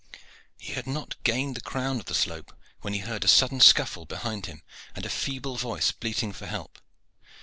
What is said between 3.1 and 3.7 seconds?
a sudden